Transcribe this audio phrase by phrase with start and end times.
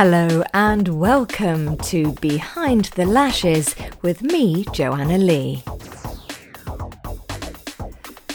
[0.00, 5.64] Hello and welcome to Behind the Lashes with me, Joanna Lee.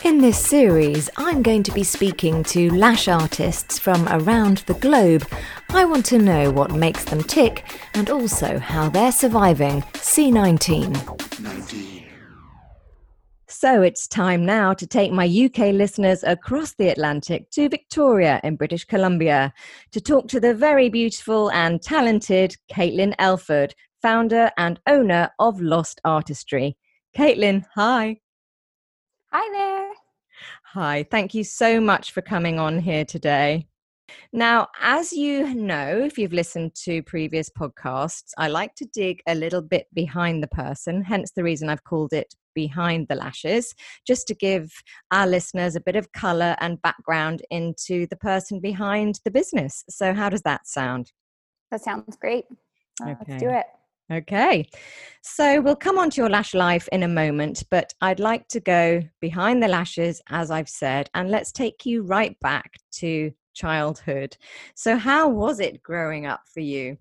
[0.04, 5.25] In this series, I'm going to be speaking to lash artists from around the globe.
[5.70, 11.23] I want to know what makes them tick and also how they're surviving C19.
[13.64, 13.75] 19.
[13.75, 18.57] So it's time now to take my UK listeners across the Atlantic to Victoria in
[18.57, 19.54] British Columbia
[19.92, 26.02] to talk to the very beautiful and talented Caitlin Elford, founder and owner of Lost
[26.04, 26.75] Artistry.
[27.18, 28.18] Caitlin, hi.
[29.32, 29.91] Hi there.
[30.74, 33.67] Hi, thank you so much for coming on here today.
[34.33, 39.36] Now, as you know, if you've listened to previous podcasts, I like to dig a
[39.36, 43.73] little bit behind the person, hence the reason I've called it Behind the Lashes,
[44.06, 44.72] just to give
[45.11, 49.83] our listeners a bit of color and background into the person behind the business.
[49.89, 51.11] So, how does that sound?
[51.72, 52.45] That sounds great.
[53.02, 53.23] Uh, okay.
[53.27, 53.66] Let's do it.
[54.11, 54.67] Okay,
[55.23, 58.59] so we'll come on to your lash life in a moment, but I'd like to
[58.59, 64.36] go behind the lashes, as I've said, and let's take you right back to childhood.
[64.75, 66.97] So, how was it growing up for you?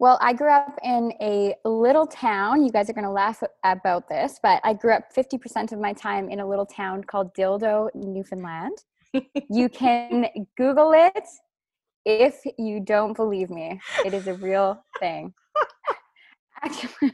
[0.00, 2.62] Well, I grew up in a little town.
[2.62, 5.92] You guys are going to laugh about this, but I grew up 50% of my
[5.92, 8.78] time in a little town called Dildo, Newfoundland.
[9.50, 11.24] you can Google it
[12.04, 13.80] if you don't believe me.
[14.04, 15.34] It is a real thing.
[16.64, 17.12] Actually,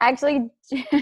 [0.00, 0.50] actually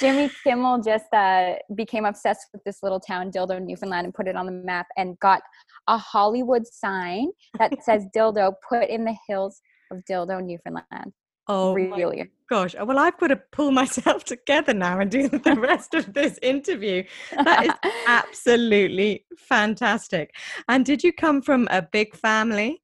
[0.00, 4.34] Jimmy Kimmel just uh, became obsessed with this little town, Dildo, Newfoundland, and put it
[4.34, 5.42] on the map and got
[5.86, 7.28] a Hollywood sign
[7.60, 9.60] that says Dildo put in the hills
[9.92, 11.12] of Dildo, Newfoundland.
[11.48, 12.30] Oh, really?
[12.48, 12.74] gosh.
[12.74, 17.04] Well, I've got to pull myself together now and do the rest of this interview.
[17.32, 20.34] That is absolutely fantastic.
[20.68, 22.82] And did you come from a big family?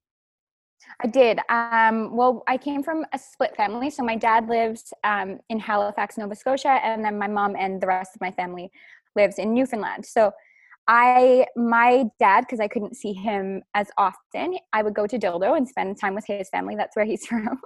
[1.05, 1.39] I did.
[1.51, 3.91] Um, well, I came from a split family.
[3.91, 7.87] So my dad lives um, in Halifax, Nova Scotia, and then my mom and the
[7.87, 8.71] rest of my family
[9.15, 10.07] lives in Newfoundland.
[10.07, 10.33] So
[10.89, 15.57] I, my dad, because I couldn't see him as often, I would go to Dildo
[15.57, 16.77] and spend time with his family.
[16.77, 17.61] That's where he's from.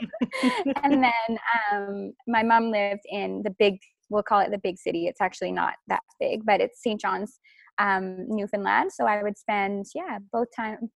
[0.83, 1.38] and then
[1.72, 3.78] um, my mom lived in the big,
[4.11, 5.06] we'll call it the big city.
[5.06, 7.00] It's actually not that big, but it's St.
[7.00, 7.38] John's,
[7.78, 8.93] um, Newfoundland.
[8.93, 10.91] So I would spend, yeah, both time,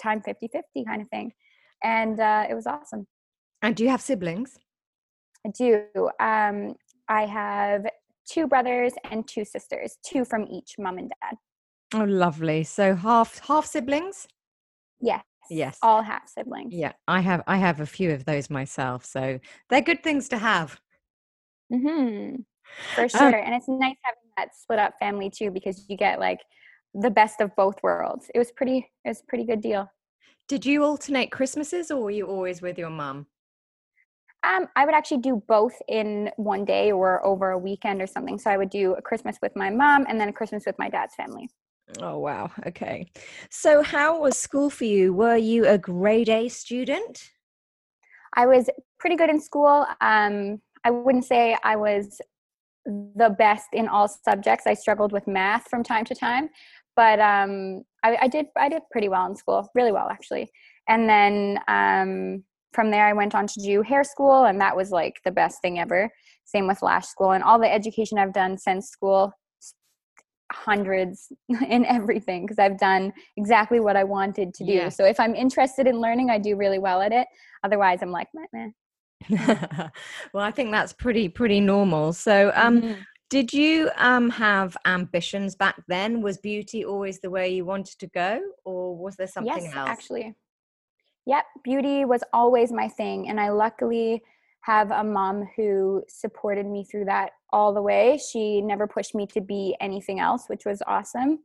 [0.00, 1.32] time 50 50 kind of thing
[1.82, 3.06] and uh, it was awesome.
[3.62, 4.56] And do you have siblings?
[5.46, 5.84] I do.
[6.20, 6.74] Um,
[7.08, 7.86] I have
[8.30, 11.36] two brothers and two sisters, two from each mom and dad.
[11.94, 12.64] Oh, lovely.
[12.64, 14.28] So half half siblings?
[15.00, 15.24] Yes.
[15.50, 15.78] Yes.
[15.82, 16.74] All half siblings.
[16.74, 19.04] Yeah, I have I have a few of those myself.
[19.04, 19.40] So
[19.70, 20.80] they're good things to have.
[21.72, 22.44] Mhm.
[22.94, 23.34] For uh sure.
[23.36, 26.40] and it's nice having that split up family too because you get like
[26.94, 28.30] the best of both worlds.
[28.34, 29.90] It was pretty it was pretty good deal.
[30.46, 33.26] Did you alternate Christmases or were you always with your mum?
[34.44, 38.38] Um, I would actually do both in one day or over a weekend or something.
[38.38, 40.88] So I would do a Christmas with my mom and then a Christmas with my
[40.88, 41.50] dad's family.
[42.00, 42.50] Oh, wow.
[42.66, 43.10] Okay.
[43.50, 45.12] So, how was school for you?
[45.12, 47.30] Were you a grade A student?
[48.34, 48.68] I was
[48.98, 49.86] pretty good in school.
[50.00, 52.20] Um, I wouldn't say I was
[52.84, 54.66] the best in all subjects.
[54.66, 56.48] I struggled with math from time to time,
[56.96, 60.50] but um, I, I, did I did pretty well in school, really well actually.
[60.88, 64.90] And then um, from there, I went on to do hair school, and that was
[64.90, 66.10] like the best thing ever.
[66.44, 69.32] Same with lash school and all the education I've done since school,
[70.64, 71.32] hundreds
[71.68, 74.72] in everything because I've done exactly what I wanted to do.
[74.72, 74.88] Yeah.
[74.88, 77.26] So if I'm interested in learning, I do really well at it.
[77.64, 78.68] Otherwise, I'm like, meh, meh.
[80.32, 82.12] well, I think that's pretty pretty normal.
[82.12, 83.00] So, um, mm-hmm.
[83.30, 86.22] Did you um, have ambitions back then?
[86.22, 89.88] Was beauty always the way you wanted to go, or was there something yes, else?
[89.90, 90.34] Actually,
[91.26, 94.22] yep, beauty was always my thing, and I luckily
[94.62, 98.18] have a mom who supported me through that all the way.
[98.32, 101.40] She never pushed me to be anything else, which was awesome.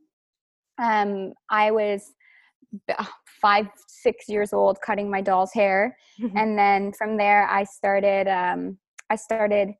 [0.80, 2.12] Um, I was
[3.40, 5.96] five, six years old cutting my doll's hair,
[6.36, 8.28] and then from there I started.
[8.28, 8.78] Um,
[9.10, 9.74] I started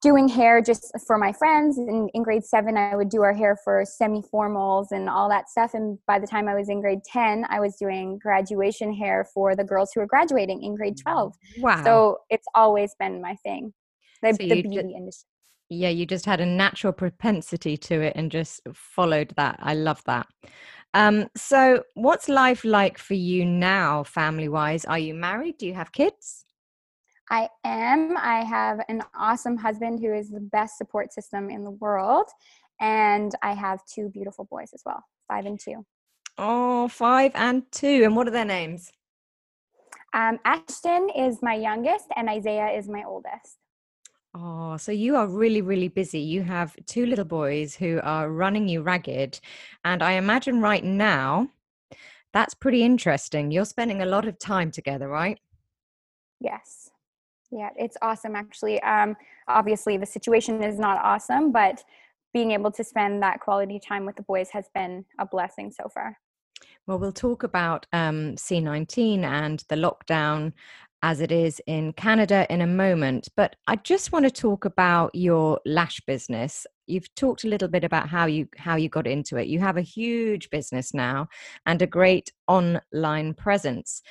[0.00, 1.78] doing hair just for my friends.
[1.78, 5.48] In, in grade seven, I would do our hair for semi formals and all that
[5.48, 5.74] stuff.
[5.74, 9.56] And by the time I was in grade 10, I was doing graduation hair for
[9.56, 11.34] the girls who were graduating in grade 12.
[11.58, 11.84] Wow.
[11.84, 13.72] So it's always been my thing,
[14.22, 15.26] the, so the beauty industry.
[15.70, 19.58] Yeah, you just had a natural propensity to it and just followed that.
[19.60, 20.26] I love that.
[20.94, 24.86] Um, so, what's life like for you now, family wise?
[24.86, 25.58] Are you married?
[25.58, 26.46] Do you have kids?
[27.30, 28.16] I am.
[28.16, 32.26] I have an awesome husband who is the best support system in the world.
[32.80, 35.84] And I have two beautiful boys as well, five and two.
[36.38, 38.02] Oh, five and two.
[38.04, 38.90] And what are their names?
[40.14, 43.58] Um, Ashton is my youngest, and Isaiah is my oldest.
[44.34, 46.20] Oh, so you are really, really busy.
[46.20, 49.40] You have two little boys who are running you ragged.
[49.84, 51.48] And I imagine right now,
[52.32, 53.50] that's pretty interesting.
[53.50, 55.40] You're spending a lot of time together, right?
[56.40, 56.90] Yes.
[57.50, 58.80] Yeah, it's awesome actually.
[58.82, 59.16] Um,
[59.48, 61.82] obviously, the situation is not awesome, but
[62.34, 65.88] being able to spend that quality time with the boys has been a blessing so
[65.88, 66.18] far.
[66.86, 70.52] Well, we'll talk about um, C19 and the lockdown
[71.02, 73.28] as it is in Canada in a moment.
[73.36, 76.66] But I just want to talk about your lash business.
[76.86, 79.46] You've talked a little bit about how you how you got into it.
[79.46, 81.28] You have a huge business now
[81.66, 84.02] and a great online presence.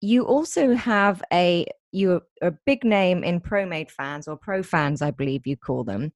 [0.00, 5.10] You also have a you're a big name in ProMade fans or pro fans, I
[5.10, 6.12] believe you call them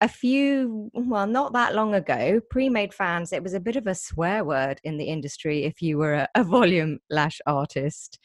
[0.00, 3.86] a few, well, not that long ago, pre made fans, it was a bit of
[3.86, 8.18] a swear word in the industry if you were a, a, volume lash artist.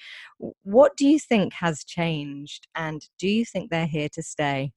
[0.63, 4.71] What do you think has changed, and do you think they're here to stay?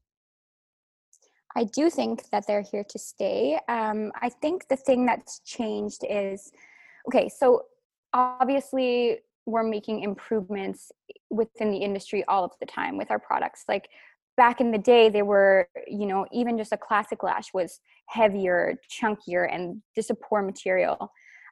[1.54, 3.58] I do think that they're here to stay.
[3.69, 6.50] Um, I think the thing that's changed is
[7.08, 7.62] okay, so
[8.14, 10.90] obviously, we're making improvements
[11.31, 13.64] within the industry all of the time with our products.
[13.69, 13.88] Like
[14.37, 18.75] back in the day they were you know even just a classic lash was heavier
[18.91, 21.11] chunkier and just a poor material.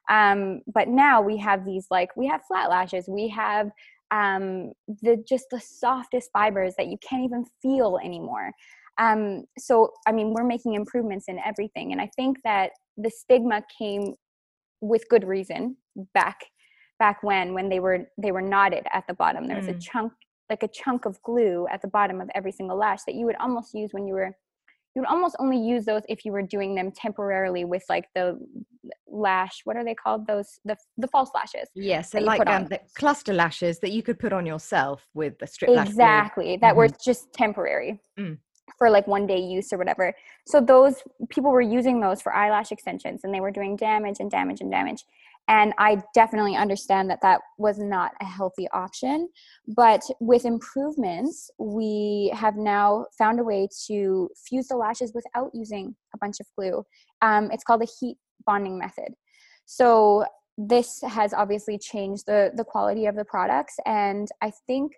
[0.09, 3.07] Um, but now we have these like we have flat lashes.
[3.07, 3.71] We have
[4.11, 4.71] um,
[5.01, 8.51] the just the softest fibers that you can't even feel anymore.
[8.97, 13.61] Um, so i mean we're making improvements in everything and i think that the stigma
[13.77, 14.13] came
[14.79, 15.75] with good reason
[16.13, 16.45] back
[16.99, 19.47] back when when they were they were knotted at the bottom.
[19.47, 19.77] There was mm.
[19.77, 20.13] a chunk
[20.49, 23.35] like a chunk of glue at the bottom of every single lash that you would
[23.37, 24.35] almost use when you were
[24.95, 28.39] you would almost only use those if you were doing them temporarily with like the
[29.07, 30.25] lash what are they called?
[30.25, 34.19] Those the the false lashes yes they're like um, the cluster lashes that you could
[34.19, 36.77] put on yourself with the strip exactly that mm-hmm.
[36.77, 38.37] were just temporary mm.
[38.77, 40.13] for like one day use or whatever.
[40.47, 44.31] So those people were using those for eyelash extensions and they were doing damage and
[44.31, 45.03] damage and damage
[45.47, 49.29] and I definitely understand that that was not a healthy option.
[49.67, 55.95] But with improvements, we have now found a way to fuse the lashes without using
[56.13, 56.83] a bunch of glue.
[57.21, 59.13] Um, it's called a heat bonding method.
[59.65, 60.25] So
[60.57, 64.93] this has obviously changed the the quality of the products, and I think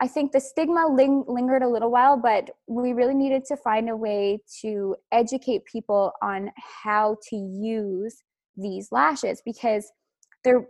[0.00, 3.88] I think the stigma ling- lingered a little while, but we really needed to find
[3.88, 6.52] a way to educate people on
[6.84, 8.22] how to use
[8.58, 9.90] these lashes because
[10.44, 10.66] they're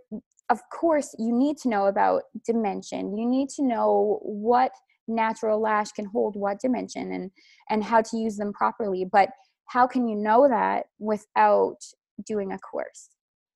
[0.51, 3.17] of course you need to know about dimension.
[3.17, 4.73] You need to know what
[5.07, 7.31] natural lash can hold what dimension and
[7.71, 9.05] and how to use them properly.
[9.11, 9.31] But
[9.67, 11.79] how can you know that without
[12.27, 13.09] doing a course?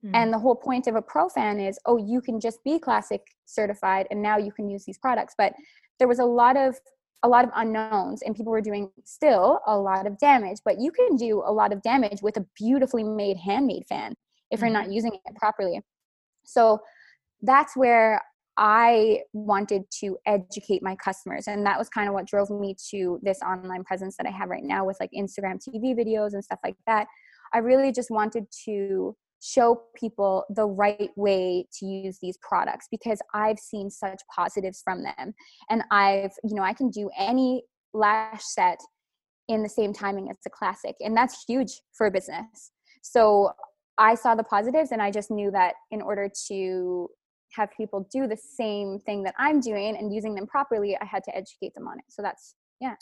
[0.04, 0.10] Mm.
[0.14, 3.20] and the whole point of a pro fan is oh you can just be classic
[3.46, 5.34] certified and now you can use these products.
[5.38, 5.52] But
[5.98, 6.76] there was a lot of
[7.22, 10.90] a lot of unknowns and people were doing still a lot of damage but you
[10.90, 14.14] can do a lot of damage with a beautifully made handmade fan
[14.50, 14.92] if you're not mm-hmm.
[14.92, 15.80] using it properly
[16.44, 16.78] so
[17.42, 18.20] that's where
[18.56, 23.18] i wanted to educate my customers and that was kind of what drove me to
[23.22, 26.58] this online presence that i have right now with like instagram tv videos and stuff
[26.64, 27.06] like that
[27.54, 33.20] i really just wanted to show people the right way to use these products because
[33.34, 35.34] I've seen such positives from them.
[35.68, 38.78] And I've, you know, I can do any lash set
[39.48, 40.94] in the same timing as a classic.
[41.00, 42.70] And that's huge for a business.
[43.02, 43.50] So
[43.98, 47.08] I saw the positives and I just knew that in order to
[47.50, 51.24] have people do the same thing that I'm doing and using them properly, I had
[51.24, 52.04] to educate them on it.
[52.08, 52.94] So that's, yeah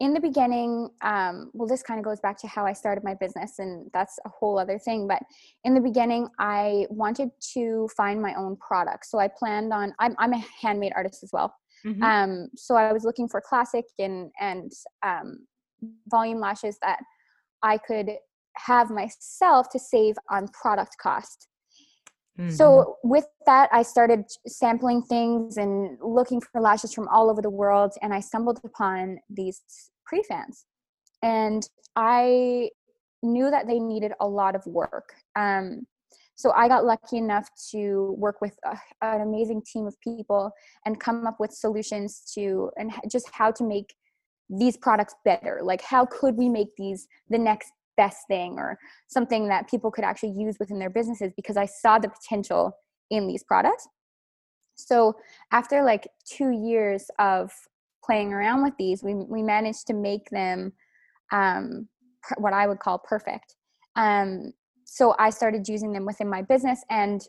[0.00, 3.14] in the beginning um, well this kind of goes back to how i started my
[3.14, 5.22] business and that's a whole other thing but
[5.64, 9.06] in the beginning i wanted to find my own product.
[9.06, 11.54] So i planned on i'm, I'm a handmade artist as well.
[11.84, 12.02] Mm-hmm.
[12.02, 14.72] um, so i was looking for classic and and
[15.02, 15.46] um,
[16.08, 17.00] volume lashes that
[17.62, 18.10] i could
[18.56, 21.48] have myself to save on product cost
[22.38, 22.50] Mm-hmm.
[22.50, 27.50] So with that, I started sampling things and looking for lashes from all over the
[27.50, 29.62] world, and I stumbled upon these
[30.04, 30.66] pre-fans,
[31.22, 32.70] and I
[33.22, 35.14] knew that they needed a lot of work.
[35.34, 35.86] Um,
[36.36, 40.52] so I got lucky enough to work with a, an amazing team of people
[40.84, 43.94] and come up with solutions to and just how to make
[44.50, 45.60] these products better.
[45.62, 50.04] Like how could we make these the next best thing or something that people could
[50.04, 52.72] actually use within their businesses because I saw the potential
[53.10, 53.88] in these products.
[54.76, 55.16] So
[55.52, 57.50] after like two years of
[58.04, 60.72] playing around with these, we we managed to make them
[61.32, 61.88] um,
[62.38, 63.56] what I would call perfect.
[63.96, 64.52] Um,
[64.84, 67.26] so I started using them within my business, and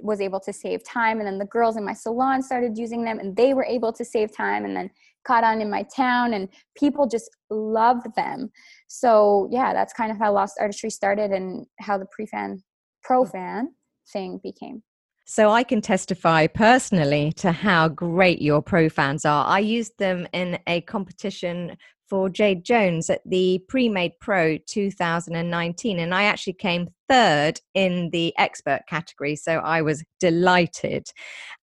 [0.00, 3.18] was able to save time and then the girls in my salon started using them
[3.18, 4.90] and they were able to save time and then
[5.26, 8.50] caught on in my town and people just loved them
[8.88, 12.62] so yeah that's kind of how lost artistry started and how the pre-fan
[13.02, 13.68] pro fan
[14.12, 14.82] thing became
[15.24, 19.46] so I can testify personally to how great your pro fans are.
[19.46, 21.76] I used them in a competition
[22.12, 28.34] for Jade Jones at the Pre-Made Pro 2019 and I actually came third in the
[28.36, 31.06] expert category so I was delighted.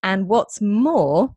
[0.02, 1.36] And what's more,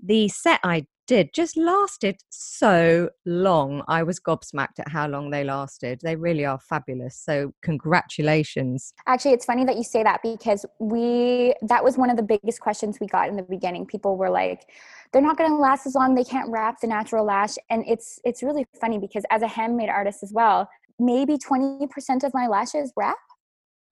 [0.00, 3.82] the set I did just lasted so long.
[3.88, 6.00] I was gobsmacked at how long they lasted.
[6.02, 7.16] They really are fabulous.
[7.16, 8.94] So, congratulations.
[9.06, 12.60] Actually, it's funny that you say that because we, that was one of the biggest
[12.60, 13.86] questions we got in the beginning.
[13.86, 14.68] People were like,
[15.12, 16.14] they're not going to last as long.
[16.14, 17.56] They can't wrap the natural lash.
[17.70, 20.68] And it's, it's really funny because as a handmade artist as well,
[20.98, 21.88] maybe 20%
[22.24, 23.16] of my lashes wrap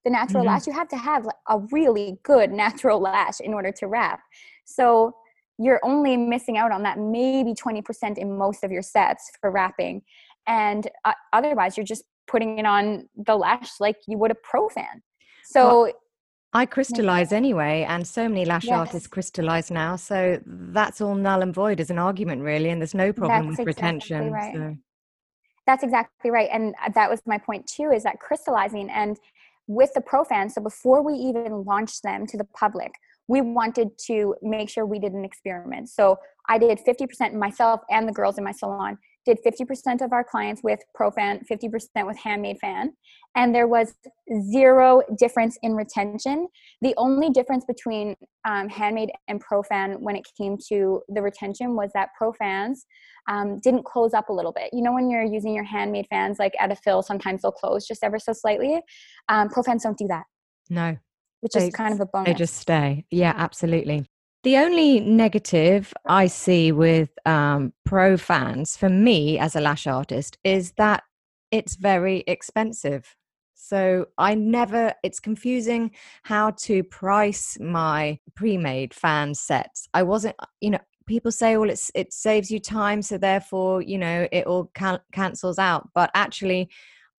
[0.03, 0.53] the natural mm-hmm.
[0.53, 0.67] lash.
[0.67, 4.21] You have to have a really good natural lash in order to wrap.
[4.65, 5.13] So,
[5.61, 10.01] you're only missing out on that maybe 20% in most of your sets for wrapping
[10.47, 14.69] and uh, otherwise you're just putting it on the lash like you would a pro
[14.69, 15.01] fan
[15.45, 15.93] so well,
[16.53, 18.77] I crystallize anyway, and so many lash yes.
[18.77, 19.95] artists crystallize now.
[19.95, 22.69] So that's all null and void as an argument, really.
[22.69, 24.31] And there's no problem that's with exactly retention.
[24.31, 24.53] Right.
[24.53, 24.77] So.
[25.65, 26.49] That's exactly right.
[26.51, 29.17] And uh, that was my point too is that crystallizing and
[29.67, 32.91] with the pro fan, so before we even launched them to the public,
[33.27, 35.89] we wanted to make sure we did an experiment.
[35.89, 36.17] So
[36.49, 40.61] I did 50% myself and the girls in my salon did 50% of our clients
[40.63, 42.93] with ProFan, 50% with Handmade Fan,
[43.35, 43.93] and there was
[44.51, 46.47] zero difference in retention.
[46.81, 51.91] The only difference between um, Handmade and ProFan when it came to the retention was
[51.93, 52.79] that ProFans
[53.29, 54.69] um, didn't close up a little bit.
[54.73, 57.85] You know, when you're using your handmade fans, like at a fill, sometimes they'll close
[57.85, 58.81] just ever so slightly.
[59.29, 60.23] Um, ProFans don't do that.
[60.69, 60.97] No,
[61.41, 62.27] which they, is kind of a bonus.
[62.27, 63.05] They just stay.
[63.11, 64.05] Yeah, absolutely.
[64.43, 70.37] The only negative I see with um, pro fans for me as a lash artist
[70.43, 71.03] is that
[71.51, 73.15] it's very expensive.
[73.53, 75.91] So I never, it's confusing
[76.23, 79.87] how to price my pre made fan sets.
[79.93, 83.03] I wasn't, you know, people say, well, it's, it saves you time.
[83.03, 85.89] So therefore, you know, it all can- cancels out.
[85.93, 86.69] But actually,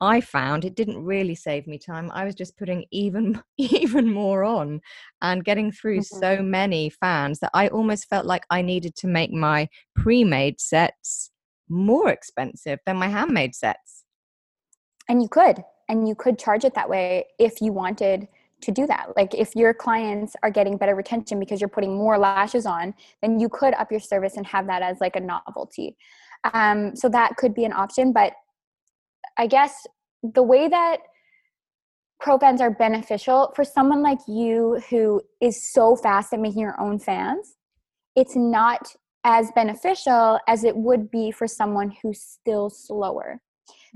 [0.02, 2.10] I found it didn't really save me time.
[2.12, 4.80] I was just putting even even more on
[5.22, 6.18] and getting through mm-hmm.
[6.18, 11.30] so many fans that I almost felt like I needed to make my pre-made sets
[11.68, 14.04] more expensive than my handmade sets.
[15.08, 18.26] And you could and you could charge it that way if you wanted
[18.62, 19.16] to do that.
[19.16, 23.38] Like if your clients are getting better retention because you're putting more lashes on, then
[23.38, 25.96] you could up your service and have that as like a novelty.
[26.52, 28.32] Um, so that could be an option, but
[29.38, 29.86] I guess
[30.22, 30.98] the way that
[32.20, 36.80] pro fans are beneficial for someone like you who is so fast at making your
[36.80, 37.56] own fans,
[38.14, 43.40] it's not as beneficial as it would be for someone who's still slower.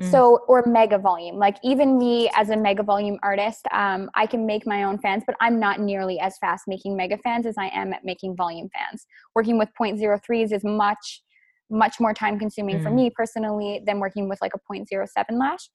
[0.00, 0.10] Mm.
[0.10, 1.36] So, or mega volume.
[1.36, 5.22] Like, even me as a mega volume artist, um, I can make my own fans,
[5.26, 8.68] but I'm not nearly as fast making mega fans as I am at making volume
[8.74, 9.06] fans.
[9.34, 11.22] Working with 0.03s is much
[11.68, 12.82] much more time consuming mm.
[12.82, 15.68] for me personally than working with like a 0.07 lash.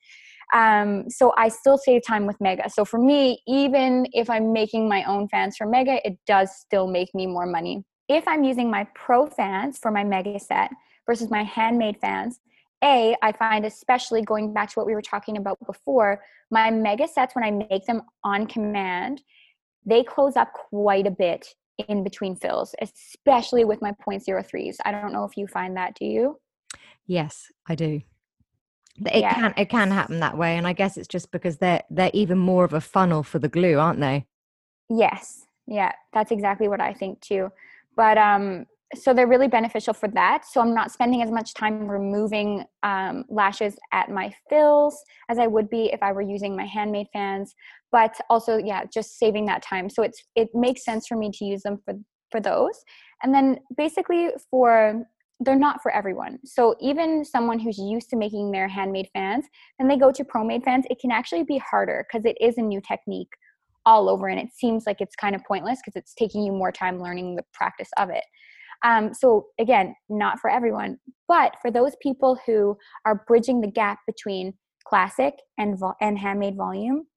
[0.54, 2.70] Um, so I still save time with Mega.
[2.70, 6.88] So for me, even if I'm making my own fans for Mega, it does still
[6.88, 7.84] make me more money.
[8.10, 10.72] If I'm using my pro fans for my Mega set
[11.08, 12.40] versus my handmade fans,
[12.84, 17.08] a, I find, especially going back to what we were talking about before, my mega
[17.08, 19.22] sets, when I make them on command,
[19.86, 21.48] they close up quite a bit
[21.88, 24.78] in between fills, especially with my 0.03s.
[24.84, 26.40] I don't know if you find that, do you?
[27.06, 28.02] Yes, I do.
[29.06, 29.34] It yeah.
[29.34, 32.38] can it can happen that way, and I guess it's just because they're they're even
[32.38, 34.26] more of a funnel for the glue, aren't they?
[34.90, 37.50] Yes, yeah, that's exactly what I think too.
[37.96, 40.46] But um, so they're really beneficial for that.
[40.46, 45.48] So I'm not spending as much time removing um, lashes at my fills as I
[45.48, 47.56] would be if I were using my handmade fans.
[47.92, 49.90] But also, yeah, just saving that time.
[49.90, 51.94] So it's it makes sense for me to use them for
[52.32, 52.84] for those.
[53.24, 55.04] And then basically for
[55.42, 56.38] they're not for everyone.
[56.46, 59.46] So even someone who's used to making their handmade fans,
[59.80, 62.62] and they go to pro-made fans, it can actually be harder because it is a
[62.62, 63.32] new technique
[63.86, 66.72] all over and it seems like it's kind of pointless because it's taking you more
[66.72, 68.24] time learning the practice of it.
[68.84, 73.98] Um, so again, not for everyone, but for those people who are bridging the gap
[74.06, 74.54] between
[74.86, 77.08] classic and vo- and handmade volume,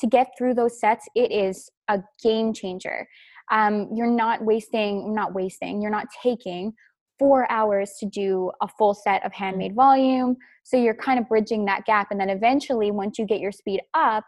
[0.00, 3.06] to get through those sets, it is a game changer.
[3.50, 6.72] Um, you're not wasting, not wasting, you're not taking
[7.18, 10.36] four hours to do a full set of handmade volume.
[10.64, 12.08] So you're kind of bridging that gap.
[12.10, 14.24] And then eventually, once you get your speed up,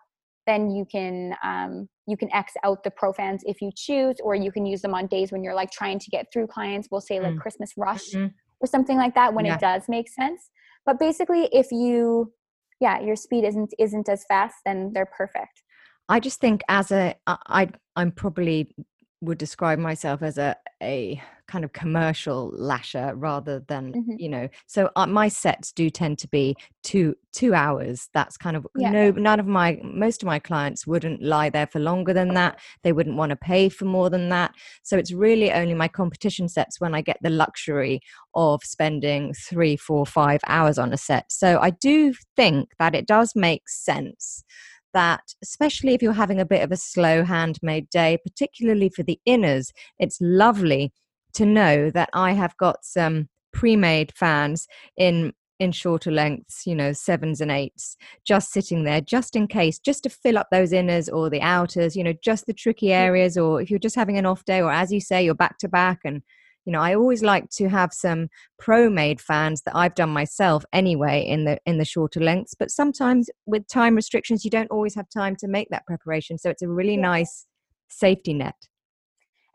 [0.47, 4.53] then you can um, you can X out the profans if you choose, or you
[4.53, 6.89] can use them on days when you're like trying to get through clients.
[6.91, 7.41] We'll say like mm.
[7.41, 8.29] Christmas rush mm-hmm.
[8.61, 9.55] or something like that when yeah.
[9.55, 10.51] it does make sense.
[10.85, 12.33] But basically, if you,
[12.81, 15.63] yeah, your speed isn't isn't as fast, then they're perfect.
[16.09, 18.71] I just think as a I I'm probably
[19.21, 24.13] would describe myself as a a kind of commercial lasher rather than mm-hmm.
[24.19, 28.57] you know so uh, my sets do tend to be two two hours that's kind
[28.57, 28.91] of yeah.
[28.91, 32.59] no none of my most of my clients wouldn't lie there for longer than that
[32.83, 36.49] they wouldn't want to pay for more than that so it's really only my competition
[36.49, 38.01] sets when i get the luxury
[38.35, 43.07] of spending three four five hours on a set so i do think that it
[43.07, 44.45] does make sense
[44.97, 49.21] that, especially if you're having a bit of a slow handmade day, particularly for the
[49.29, 50.91] inners, it's lovely
[51.37, 54.67] to know that I have got some pre-made fans
[54.97, 59.79] in in shorter lengths, you know, sevens and eights, just sitting there, just in case,
[59.79, 63.39] just to fill up those inners or the outers, you know, just the tricky areas,
[63.39, 65.69] or if you're just having an off day, or as you say, you're back to
[65.69, 66.01] back.
[66.05, 66.23] And
[66.67, 68.29] you know i always like to have some
[68.59, 72.55] pro made fans that i've done myself anyway in the in the shorter lengths.
[72.59, 76.39] But sometimes with time restrictions you don't always have time to make that preparation.
[76.39, 77.47] So it's a really nice
[77.89, 78.57] safety net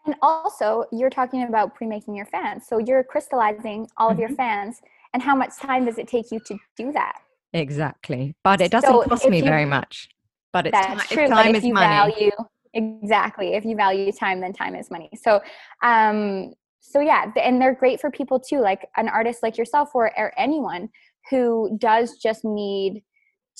[0.05, 2.65] and also you're talking about pre-making your fans.
[2.67, 4.13] So you're crystallizing all mm-hmm.
[4.13, 4.35] of your mm-hmm.
[4.35, 4.81] fans
[5.13, 7.19] and how much time does it take you to do that?
[7.53, 8.35] Exactly.
[8.43, 10.09] But it doesn't so cost me you, very much.
[10.53, 11.73] But it's, that's t- true, time is money.
[11.73, 12.31] value
[12.73, 15.09] exactly if you value time then time is money.
[15.21, 15.41] So
[15.83, 20.11] um so yeah and they're great for people too like an artist like yourself or,
[20.17, 20.89] or anyone
[21.29, 23.03] who does just need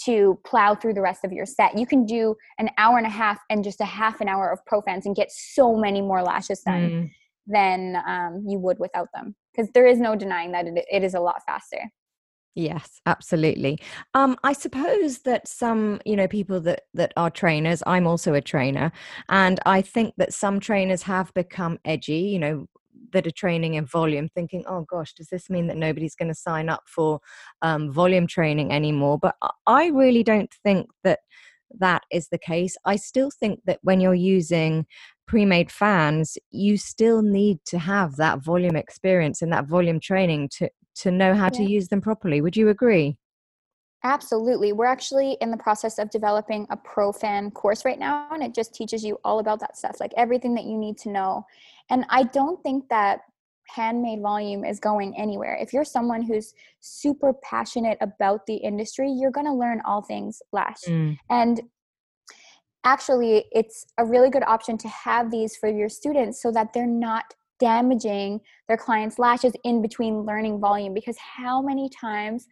[0.05, 3.09] to plow through the rest of your set you can do an hour and a
[3.09, 6.21] half and just a half an hour of pro fans and get so many more
[6.21, 7.11] lashes done mm.
[7.47, 11.13] than um, you would without them because there is no denying that it, it is
[11.13, 11.79] a lot faster
[12.53, 13.79] Yes, absolutely.
[14.13, 17.81] Um, I suppose that some, you know, people that that are trainers.
[17.87, 18.91] I'm also a trainer,
[19.29, 22.19] and I think that some trainers have become edgy.
[22.19, 22.67] You know,
[23.13, 26.35] that are training in volume thinking oh gosh does this mean that nobody's going to
[26.35, 27.19] sign up for
[27.61, 29.17] um, volume training anymore?
[29.19, 29.35] But
[29.67, 31.19] i really don't think that
[31.79, 32.75] that is the case.
[32.83, 34.85] I still think that when you're using
[35.27, 40.69] pre-made fans you still need to have that volume experience and that volume training to
[40.93, 41.49] to know how yeah.
[41.49, 42.41] to use them properly.
[42.41, 43.17] Would you agree
[44.03, 44.73] Absolutely.
[44.73, 48.55] We're actually in the process of developing a pro fan course right now, and it
[48.55, 51.45] just teaches you all about that stuff, like everything that you need to know.
[51.89, 53.19] And I don't think that
[53.67, 55.57] handmade volume is going anywhere.
[55.61, 60.41] If you're someone who's super passionate about the industry, you're going to learn all things
[60.51, 60.81] lash.
[60.87, 61.17] Mm.
[61.29, 61.61] And
[62.83, 66.87] actually, it's a really good option to have these for your students so that they're
[66.87, 67.25] not
[67.59, 70.93] damaging their clients' lashes in between learning volume.
[70.93, 72.47] Because how many times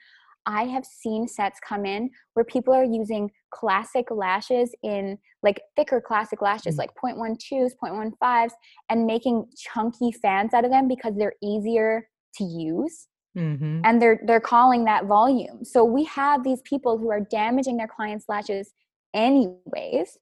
[0.45, 6.01] I have seen sets come in where people are using classic lashes in like thicker
[6.01, 6.79] classic lashes, mm-hmm.
[6.79, 8.51] like 0.12s, 0.15s,
[8.89, 13.07] and making chunky fans out of them because they're easier to use.
[13.37, 13.81] Mm-hmm.
[13.83, 15.63] And they're they're calling that volume.
[15.63, 18.73] So we have these people who are damaging their clients' lashes
[19.13, 20.17] anyways.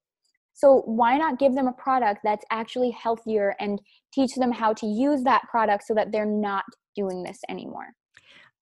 [0.53, 3.79] So why not give them a product that's actually healthier and
[4.11, 7.93] teach them how to use that product so that they're not doing this anymore?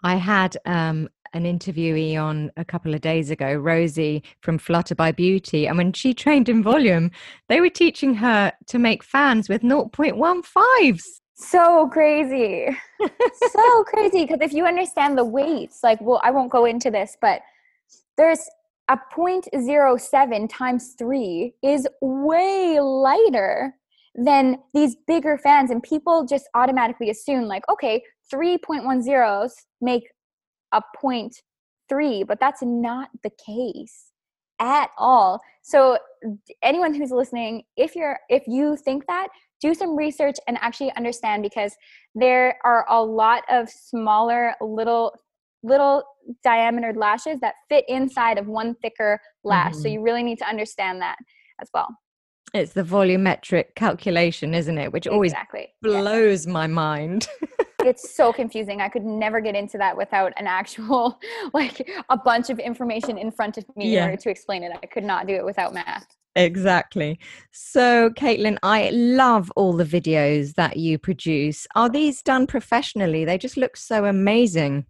[0.06, 5.12] I had um, an interviewee on a couple of days ago, Rosie from Flutter by
[5.12, 5.66] Beauty.
[5.66, 7.10] And when she trained in volume,
[7.50, 11.02] they were teaching her to make fans with 0.15s.
[11.34, 12.68] So crazy.
[13.52, 14.26] so crazy.
[14.26, 17.42] Because if you understand the weights, like, well, I won't go into this, but
[18.16, 18.48] there's
[18.88, 23.74] a 0.07 times three is way lighter
[24.14, 25.72] than these bigger fans.
[25.72, 30.10] And people just automatically assume, like, okay, 3.10s make
[30.72, 31.42] a point
[31.88, 34.12] three, but that's not the case
[34.60, 35.42] at all.
[35.62, 35.98] So
[36.64, 39.28] anyone who's listening, if you're if you think that,
[39.62, 41.76] do some research and actually understand because
[42.14, 45.14] there are a lot of smaller little
[45.64, 46.04] little
[46.44, 49.74] diameter lashes that fit inside of one thicker lash.
[49.74, 49.82] Mm-hmm.
[49.82, 51.18] So you really need to understand that
[51.60, 51.88] as well.
[52.54, 54.94] It's the volumetric calculation, isn't it?
[54.94, 55.74] Which always exactly.
[55.82, 56.54] blows yeah.
[56.54, 57.28] my mind.
[57.86, 58.82] it's so confusing.
[58.82, 61.20] I could never get into that without an actual,
[61.54, 64.04] like a bunch of information in front of me yeah.
[64.04, 64.72] in order to explain it.
[64.82, 66.08] I could not do it without math.
[66.36, 67.18] Exactly.
[67.52, 71.66] So, Caitlin, I love all the videos that you produce.
[71.76, 73.24] Are these done professionally?
[73.24, 74.86] They just look so amazing.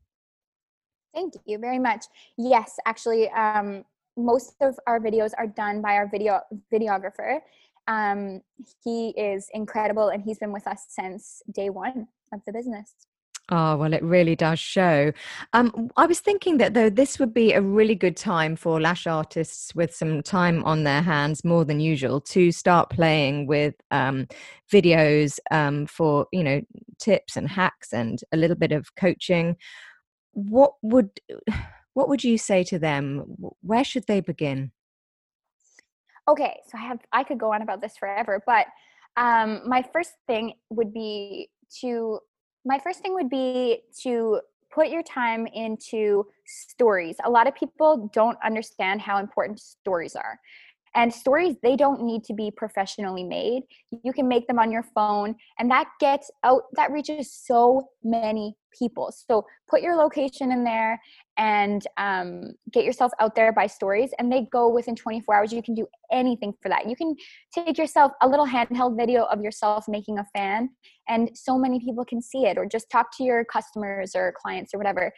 [1.14, 2.06] Thank you very much.
[2.38, 3.86] Yes, actually, um,
[4.18, 6.42] most of our videos are done by our video
[6.74, 7.40] videographer.
[7.88, 8.42] Um,
[8.84, 12.94] he is incredible and he's been with us since day one of the business.
[13.52, 15.12] Oh, well, it really does show.
[15.54, 19.06] Um, I was thinking that, though, this would be a really good time for lash
[19.06, 24.28] artists with some time on their hands, more than usual, to start playing with um,
[24.74, 26.62] videos um, for, you know,
[27.00, 29.58] tips and hacks and a little bit of coaching.
[30.32, 31.12] What would
[31.94, 33.26] what would you say to them?
[33.62, 34.72] Where should they begin?
[36.28, 38.66] Okay, so I have I could go on about this forever, but
[39.18, 41.50] um, my first thing would be
[41.82, 42.20] to
[42.66, 44.42] my first thing would be to
[44.74, 47.16] put your time into stories.
[47.24, 50.40] A lot of people don't understand how important stories are.
[50.96, 53.64] And stories, they don't need to be professionally made.
[54.04, 58.56] You can make them on your phone, and that gets out, that reaches so many
[58.78, 59.12] people.
[59.12, 61.00] So put your location in there
[61.38, 65.52] and um, get yourself out there by stories, and they go within 24 hours.
[65.52, 66.90] You can do anything for that.
[66.90, 67.14] You can
[67.54, 70.70] take yourself a little handheld video of yourself making a fan,
[71.10, 74.74] and so many people can see it, or just talk to your customers or clients
[74.74, 75.12] or whatever.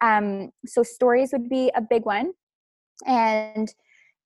[0.00, 2.32] Um, so stories would be a big one.
[3.06, 3.72] And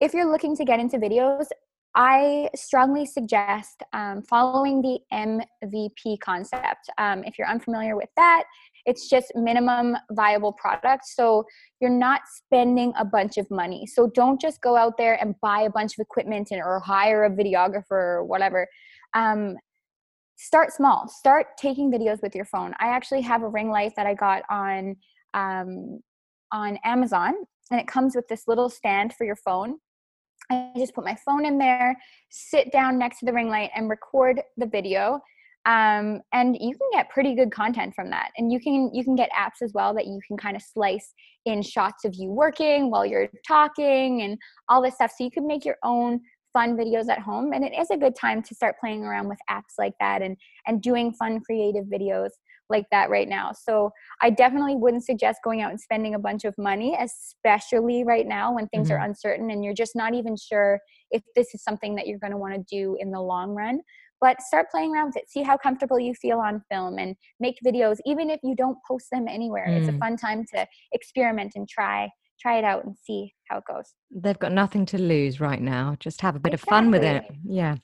[0.01, 1.47] if you're looking to get into videos,
[1.95, 6.91] I strongly suggest um, following the MVP concept.
[6.99, 8.45] Um, if you're unfamiliar with that,
[8.85, 11.05] it's just minimum viable product.
[11.07, 11.45] So
[11.81, 13.87] you're not spending a bunch of money.
[13.87, 17.25] So don't just go out there and buy a bunch of equipment and, or hire
[17.25, 18.67] a videographer or whatever.
[19.15, 19.57] Um,
[20.37, 21.07] start small.
[21.09, 22.75] Start taking videos with your phone.
[22.81, 24.97] I actually have a ring light that I got on
[25.33, 26.01] um,
[26.53, 27.35] on Amazon,
[27.71, 29.79] and it comes with this little stand for your phone
[30.51, 31.97] I just put my phone in there,
[32.31, 35.21] sit down next to the ring light, and record the video.
[35.67, 38.31] Um, and you can get pretty good content from that.
[38.37, 41.15] And you can you can get apps as well that you can kind of slice
[41.47, 45.13] in shots of you working while you're talking and all this stuff.
[45.17, 46.21] So you can make your own
[46.53, 47.53] fun videos at home.
[47.53, 50.37] And it is a good time to start playing around with apps like that and
[50.67, 52.31] and doing fun creative videos
[52.71, 53.53] like that right now.
[53.53, 53.91] So
[54.23, 58.55] I definitely wouldn't suggest going out and spending a bunch of money, especially right now
[58.55, 59.01] when things mm-hmm.
[59.01, 62.33] are uncertain and you're just not even sure if this is something that you're going
[62.33, 63.81] to want to do in the long run.
[64.21, 65.31] But start playing around with it.
[65.31, 69.09] See how comfortable you feel on film and make videos, even if you don't post
[69.13, 69.67] them anywhere.
[69.69, 69.81] Mm.
[69.81, 69.99] It's a mm.
[69.99, 72.09] fun time to experiment and try
[72.41, 73.95] try it out and see how it goes.
[74.11, 75.97] They've got nothing to lose right now.
[76.01, 76.77] Just have a bit exactly.
[76.77, 77.25] of fun with it.
[77.45, 77.77] Yeah.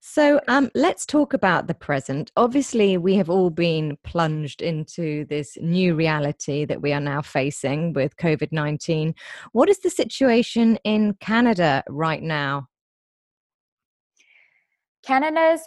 [0.00, 2.30] So um, let's talk about the present.
[2.36, 7.92] Obviously, we have all been plunged into this new reality that we are now facing
[7.92, 9.14] with COVID 19.
[9.52, 12.68] What is the situation in Canada right now?
[15.04, 15.62] Canada's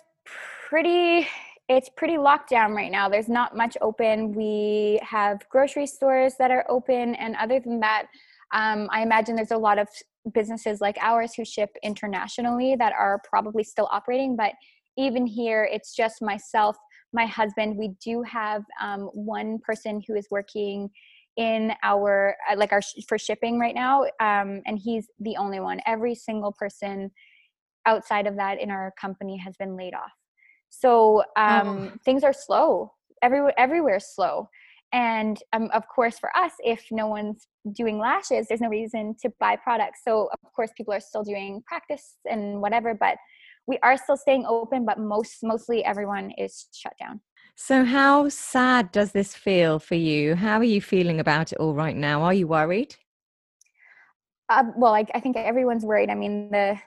[0.70, 1.28] pretty
[1.68, 3.08] it's pretty locked down right now.
[3.08, 4.34] There's not much open.
[4.34, 8.08] We have grocery stores that are open, and other than that,
[8.54, 9.88] um, I imagine there's a lot of
[10.34, 14.36] businesses like ours who ship internationally that are probably still operating.
[14.36, 14.54] But
[14.98, 16.78] even here, it's just myself,
[17.14, 17.78] my husband.
[17.78, 20.90] We do have um, one person who is working
[21.38, 25.80] in our uh, like our for shipping right now, um, and he's the only one.
[25.86, 27.10] Every single person
[27.86, 30.12] outside of that in our company has been laid off.
[30.70, 31.98] So um, oh.
[32.06, 32.92] things are slow.
[33.22, 34.50] Every, Everywhere, slow.
[34.94, 39.32] And um, of course, for us, if no one's doing lashes, there's no reason to
[39.40, 40.02] buy products.
[40.04, 43.16] So of course, people are still doing practice and whatever, but
[43.68, 44.86] we are still staying open.
[44.86, 47.22] But most, mostly, everyone is shut down.
[47.56, 50.36] So, how sad does this feel for you?
[50.36, 52.24] How are you feeling about it all right now?
[52.24, 52.96] Are you worried?
[54.50, 56.10] Uh, well, I, I think everyone's worried.
[56.10, 56.78] I mean, the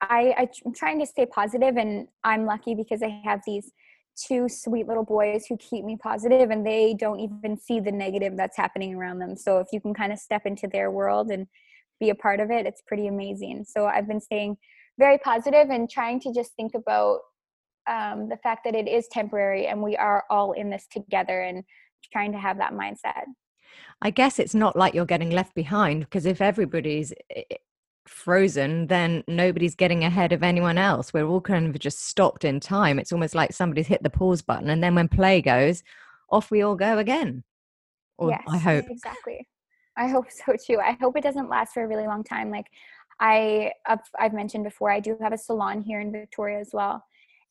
[0.00, 3.70] I, I'm trying to stay positive, and I'm lucky because I have these
[4.16, 8.36] two sweet little boys who keep me positive and they don't even see the negative
[8.36, 9.36] that's happening around them.
[9.36, 11.46] So if you can kind of step into their world and
[12.00, 13.64] be a part of it, it's pretty amazing.
[13.68, 14.56] So I've been staying
[14.98, 17.20] very positive and trying to just think about
[17.88, 21.62] um, the fact that it is temporary and we are all in this together and
[22.12, 23.24] trying to have that mindset.
[24.02, 27.12] I guess it's not like you're getting left behind because if everybody's
[28.08, 31.12] frozen, then nobody's getting ahead of anyone else.
[31.12, 32.98] We're all kind of just stopped in time.
[32.98, 35.82] It's almost like somebody's hit the pause button, and then when play goes,
[36.30, 37.44] off we all go again.
[38.18, 39.46] Or yes, I hope exactly.
[39.96, 40.78] I hope so too.
[40.80, 42.50] I hope it doesn't last for a really long time.
[42.50, 42.66] Like
[43.20, 47.04] I, I've, I've mentioned before, I do have a salon here in Victoria as well.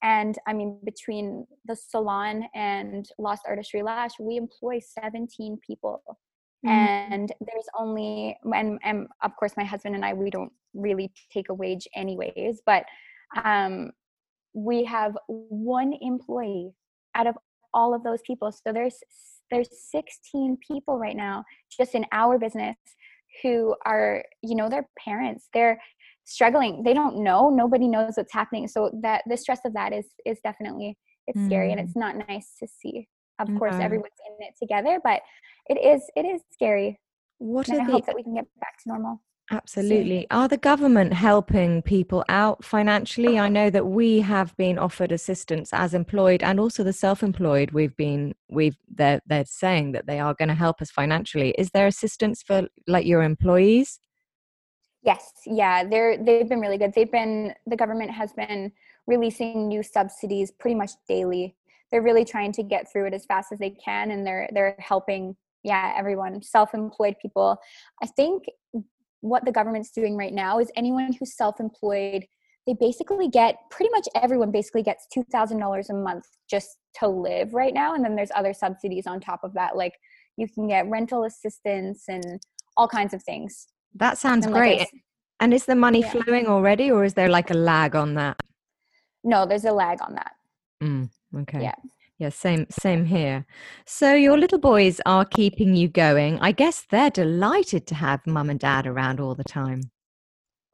[0.04, 6.04] And I mean, between the salon and Lost Artistry Lash, we employ 17 people
[6.66, 7.14] mm-hmm.
[7.14, 11.50] and there's only and, and of course my husband and i we don't really take
[11.50, 12.84] a wage anyways but
[13.44, 13.92] um
[14.54, 16.72] we have one employee
[17.16, 17.36] out of
[17.74, 18.98] all of those people so there's
[19.52, 21.44] there's 16 people right now
[21.76, 22.78] just in our business
[23.44, 25.80] who are you know their parents they're
[26.24, 30.08] struggling they don't know nobody knows what's happening so that the stress of that is
[30.26, 30.98] is definitely
[31.28, 31.46] it's mm.
[31.46, 31.84] scary and mm.
[31.84, 33.08] it's not nice to see
[33.40, 33.82] of course mm-hmm.
[33.82, 35.22] everyone's in it together but
[35.68, 37.00] it is it is scary
[37.38, 39.22] what and are i the hope that we can get back to normal
[39.52, 40.26] Absolutely.
[40.32, 43.38] Are the government helping people out financially?
[43.38, 47.72] I know that we have been offered assistance as employed and also the self-employed.
[47.72, 51.52] We've been we've they're they're saying that they are going to help us financially.
[51.60, 54.00] Is there assistance for like your employees?
[55.04, 56.94] Yes, yeah, they're they've been really good.
[56.96, 58.72] They've been the government has been
[59.06, 61.56] releasing new subsidies pretty much daily.
[61.92, 64.76] They're really trying to get through it as fast as they can and they're they're
[64.80, 67.58] helping yeah, everyone, self-employed people.
[68.04, 68.44] I think
[69.22, 72.26] what the government's doing right now is anyone who's self-employed
[72.68, 77.74] they basically get pretty much everyone basically gets $2000 a month just to live right
[77.74, 79.94] now and then there's other subsidies on top of that like
[80.38, 82.24] you can get rental assistance and
[82.78, 83.68] all kinds of things.
[83.96, 84.80] That sounds and great.
[84.80, 84.90] like
[85.40, 86.12] and is the money Yeah.
[86.12, 88.38] flowing already or is there like a lag on that?
[89.24, 90.34] No there's a lag on that.
[90.84, 91.62] Mm, okay.
[91.64, 91.76] Yeah.
[92.20, 93.46] yeah same same here.
[93.86, 96.40] So your little boys are keeping you going.
[96.40, 99.82] I guess they're delighted to have mum and dad around all the time.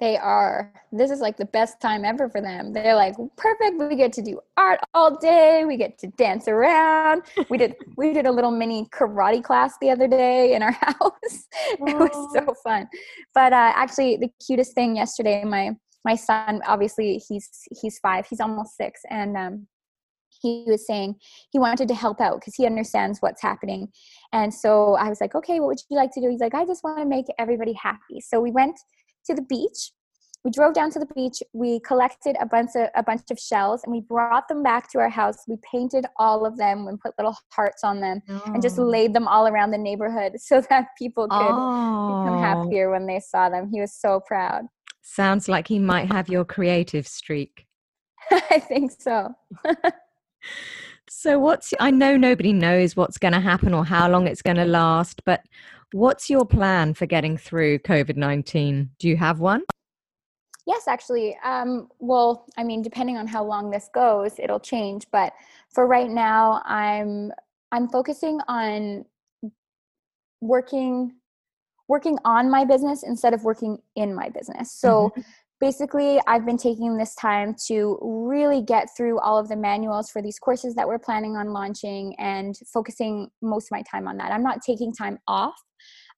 [0.02, 0.74] They are.
[0.92, 2.74] This is like the best time ever for them.
[2.74, 7.22] They're like perfect we get to do art all day we get to dance around.
[7.52, 11.48] We did we did a little mini karate class the other day in our house.
[11.70, 12.90] It was so fun.
[13.36, 17.48] But uh, actually the cutest thing yesterday my my son obviously he's
[17.80, 18.26] he's five.
[18.28, 19.02] He's almost six.
[19.08, 19.68] And um
[20.42, 21.16] he was saying
[21.52, 23.88] he wanted to help out because he understands what's happening.
[24.34, 26.30] And so i was like okay what would you like to do?
[26.30, 28.20] He's like i just want to make everybody happy.
[28.22, 28.78] So we went
[29.26, 29.92] to the beach.
[30.44, 31.44] We drove down to the beach.
[31.54, 34.98] We collected a bunch of a bunch of shells and we brought them back to
[34.98, 35.38] our house.
[35.48, 38.84] We painted all of them and put little hearts on them and just Oh.
[38.84, 43.20] laid them all around the neighborhood so that people could become Oh, happier when they
[43.20, 43.70] saw them.
[43.72, 44.64] He was so proud.
[45.04, 47.68] Sounds like he might have your creative streak.
[48.32, 49.36] I think so
[51.10, 54.58] So what's I know nobody knows what's going to happen or how long it's going
[54.58, 55.42] to last, but
[55.92, 58.90] what's your plan for getting through COVID-19?
[58.98, 59.64] Do you have one?
[60.66, 61.38] Yes, actually.
[61.44, 65.06] Um, well, I mean, depending on how long this goes, it'll change.
[65.12, 65.34] But
[65.70, 67.32] for right now, I'm
[67.72, 69.06] I'm focusing on
[70.40, 71.16] working
[71.88, 74.72] working on my business instead of working in my business.
[74.72, 75.12] So
[75.62, 80.22] basically, I've been taking this time to really get through all of the manuals for
[80.22, 84.32] these courses that we're planning on launching and focusing most of my time on that.
[84.32, 85.62] I'm not taking time off.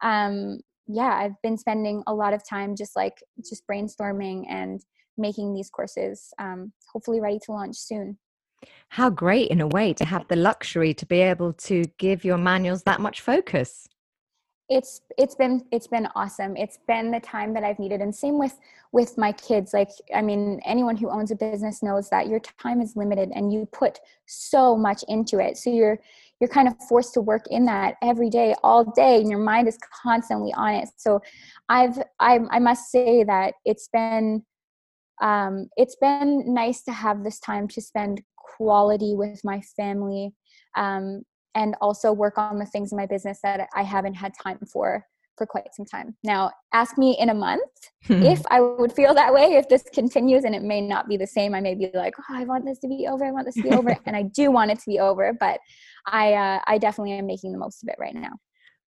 [0.02, 4.82] Um, yeah, I've been spending a lot of time just like just brainstorming and
[5.18, 8.18] making these courses um, hopefully ready to launch soon.
[8.90, 12.38] How great in a way to have the luxury to be able to give your
[12.38, 13.88] manuals that much focus.
[14.70, 16.56] It's it's been it's been awesome.
[16.56, 18.58] It's been the time that i've needed and same with
[18.92, 19.74] with my kids.
[19.74, 23.52] Like i mean anyone who owns a business knows that your time is limited and
[23.52, 25.58] you put so much into it.
[25.58, 26.00] So you're
[26.40, 29.68] you're kind of forced to work in that every day all day and your mind
[29.68, 30.90] is constantly on it.
[30.98, 31.22] So
[31.70, 34.44] i've i, I must say that it's been
[35.22, 40.34] um it's been nice to have this time to spend quality with my family.
[40.76, 41.24] Um
[41.56, 45.06] and also work on the things in my business that I haven't had time for
[45.36, 46.16] for quite some time.
[46.24, 47.62] Now, ask me in a month
[48.08, 51.26] if I would feel that way if this continues and it may not be the
[51.26, 51.56] same.
[51.56, 53.26] I may be like, "Oh, I want this to be over.
[53.26, 55.60] I want this to be over." and I do want it to be over, but
[56.06, 58.34] I uh, I definitely am making the most of it right now.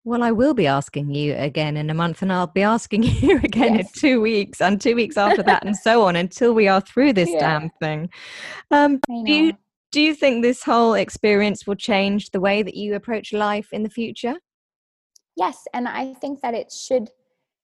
[0.04, 3.38] Well, I will be asking you again in a month, and I'll be asking you
[3.38, 3.90] again Yes.
[3.96, 7.14] in two weeks, and two weeks after that, and so on until we are through
[7.14, 7.58] this Yeah.
[7.58, 8.10] damn thing.
[8.70, 9.52] Um, do you.
[9.96, 13.82] Do you think this whole experience will change the way that you approach life in
[13.82, 14.34] the future?
[15.36, 17.08] yes and i think that it should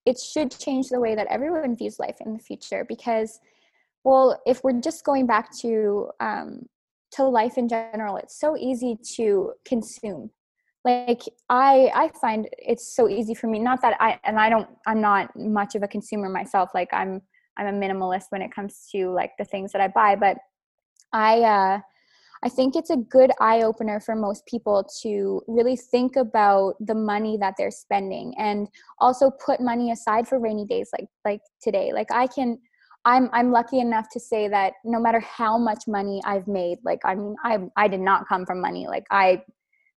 [0.06, 3.38] it should change the way that everyone views life in the future because
[4.04, 6.66] well if we're just going back to um,
[7.10, 10.30] to life in general it's so easy to consume
[10.86, 14.68] like i i find it's so easy for me not that i and i don't
[14.86, 17.20] i'm not much of a consumer myself like i'm
[17.58, 20.36] i'm a minimalist when it comes to like the things that i buy but
[21.12, 21.78] i uh
[22.44, 26.94] I think it's a good eye opener for most people to really think about the
[26.94, 31.92] money that they're spending and also put money aside for rainy days like like today.
[31.92, 32.58] Like I can
[33.04, 37.00] I'm I'm lucky enough to say that no matter how much money I've made, like
[37.04, 38.86] I mean I I did not come from money.
[38.88, 39.42] Like I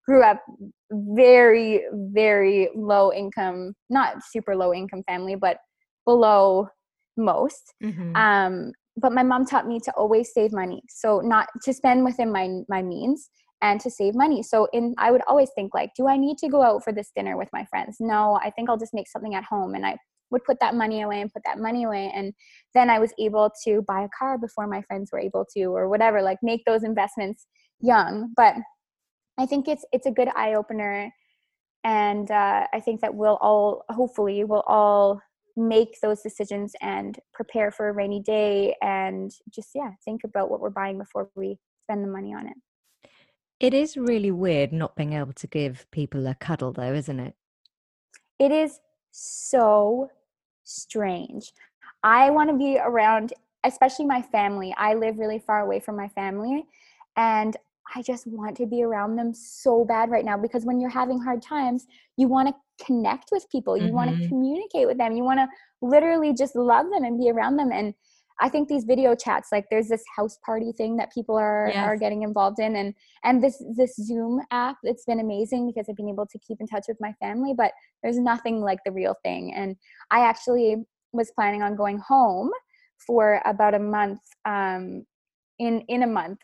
[0.06, 0.42] grew up
[0.90, 5.58] very very low income, not super low income family, but
[6.04, 6.68] below
[7.16, 8.16] most Mm-hmm.
[8.16, 10.82] um, but my mom taught me to always save money.
[10.88, 13.28] So not to spend within my my means
[13.62, 14.42] and to save money.
[14.42, 17.10] So in i would always think like do i need to go out for this
[17.14, 17.96] dinner with my friends?
[18.00, 19.74] No i think i'll just make something at home.
[19.74, 19.96] And i
[20.30, 22.12] would put that money away and put that money away.
[22.14, 22.32] And
[22.74, 25.88] then i was able to buy a car before my friends were able to or
[25.88, 27.46] whatever like make those investments
[27.80, 28.32] young.
[28.36, 28.54] But
[29.38, 31.10] I think it's it's a good eye opener,
[31.82, 35.20] and uh, I think that we'll all hopefully we'll all
[35.56, 40.60] make those decisions and prepare for a rainy day and just yeah think about what
[40.60, 42.56] we're buying before we spend the money on it.
[43.60, 47.34] It is really weird not being able to give people a cuddle, though, isn't it?
[48.38, 48.80] It is
[49.12, 50.10] so
[50.64, 51.52] strange.
[52.02, 54.74] I want to be around, especially my family.
[54.76, 56.66] I live really far away from my family,
[57.16, 57.56] and
[57.94, 61.20] I just want to be around them so bad right now because when you're having
[61.20, 63.94] hard times, you want to connect with people, you mm-hmm.
[63.94, 65.48] want to communicate with them, you want to
[65.82, 67.70] literally just love them and be around them.
[67.72, 67.94] And
[68.40, 71.86] I think these video chats, like there's this house party thing that people are yes.
[71.86, 75.96] are getting involved in, and and this this Zoom app, it's been amazing because I've
[75.96, 77.54] been able to keep in touch with my family.
[77.56, 79.54] But there's nothing like the real thing.
[79.54, 79.76] And
[80.10, 80.76] I actually
[81.12, 82.50] was planning on going home
[83.06, 85.06] for about a month, um,
[85.58, 86.40] in in a month,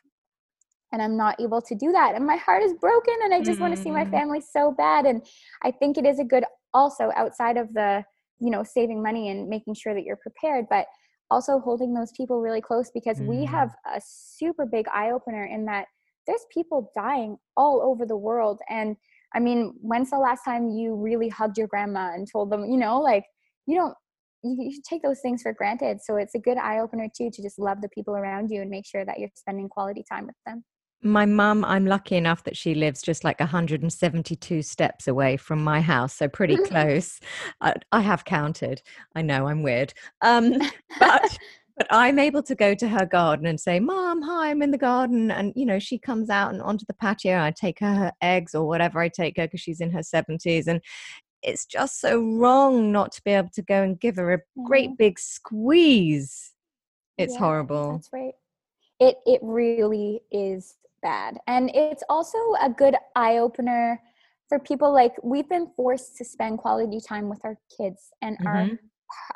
[0.92, 3.52] and I'm not able to do that, and my heart is broken, and I just
[3.52, 3.62] mm-hmm.
[3.62, 4.10] want to see my mm.
[4.10, 5.06] family so bad.
[5.06, 5.24] And
[5.62, 8.04] I think it is a good also outside of the
[8.40, 10.86] you know saving money and making sure that you're prepared, but
[11.30, 13.26] also holding those people really close because mm.
[13.26, 13.54] we mm-hmm.
[13.54, 15.86] have a super big eye opener in that
[16.26, 18.96] there's people dying all over the world and
[19.34, 22.76] i mean when's the last time you really hugged your grandma and told them you
[22.76, 23.24] know like
[23.66, 23.94] you don't
[24.42, 27.42] you, you take those things for granted so it's a good eye opener too to
[27.42, 30.36] just love the people around you and make sure that you're spending quality time with
[30.46, 30.64] them
[31.02, 35.80] my mum, I'm lucky enough that she lives just like 172 steps away from my
[35.80, 37.20] house, so pretty close.
[37.60, 38.82] I, I, have counted.
[39.14, 40.58] I know I'm weird, um,
[40.98, 41.38] but
[41.76, 44.78] but I'm able to go to her garden and say, "Mom, hi, I'm in the
[44.78, 47.32] garden," and you know she comes out and onto the patio.
[47.32, 50.00] And I take her her eggs or whatever I take her because she's in her
[50.00, 50.82] 70s, and
[51.42, 54.98] it's just so wrong not to be able to go and give her a great
[54.98, 56.52] big squeeze.
[57.16, 57.92] It's yeah, horrible.
[57.92, 58.34] That's right.
[58.98, 61.38] It it really is bad.
[61.46, 64.00] And it's also a good eye opener
[64.48, 68.46] for people like we've been forced to spend quality time with our kids and mm-hmm.
[68.46, 68.68] our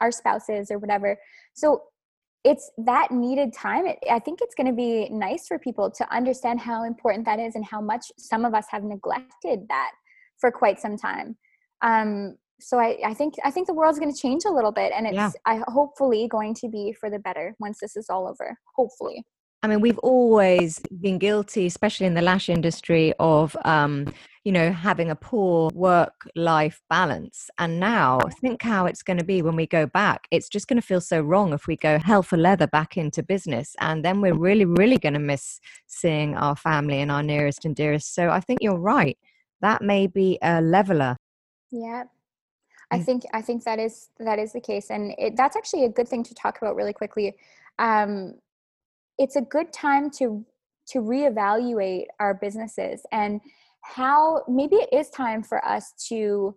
[0.00, 1.16] our spouses or whatever.
[1.54, 1.82] So
[2.44, 3.86] it's that needed time.
[4.10, 7.54] I think it's going to be nice for people to understand how important that is
[7.54, 9.92] and how much some of us have neglected that
[10.38, 11.36] for quite some time.
[11.80, 14.92] Um, so I, I think I think the world's going to change a little bit,
[14.94, 15.30] and it's yeah.
[15.46, 18.56] I hopefully going to be for the better once this is all over.
[18.76, 19.24] Hopefully.
[19.64, 24.12] I mean, we've always been guilty, especially in the lash industry, of um,
[24.44, 27.48] you know having a poor work-life balance.
[27.56, 30.28] And now, think how it's going to be when we go back.
[30.30, 33.22] It's just going to feel so wrong if we go hell for leather back into
[33.22, 37.64] business, and then we're really, really going to miss seeing our family and our nearest
[37.64, 38.14] and dearest.
[38.14, 39.16] So I think you're right.
[39.62, 41.16] That may be a leveler.
[41.70, 42.04] Yeah,
[42.90, 43.04] I mm.
[43.06, 46.06] think I think that is that is the case, and it, that's actually a good
[46.06, 47.34] thing to talk about really quickly.
[47.78, 48.34] Um,
[49.18, 50.44] it's a good time to
[50.86, 53.40] to reevaluate our businesses and
[53.82, 56.54] how maybe it is time for us to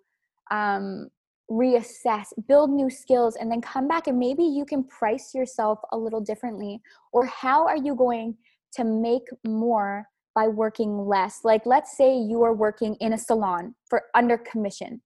[0.52, 1.08] um,
[1.50, 5.98] reassess build new skills and then come back and maybe you can price yourself a
[5.98, 6.82] little differently
[7.14, 8.36] or how are you going
[8.74, 11.40] to make more by working less?
[11.44, 15.02] Like let's say you are working in a salon for under commission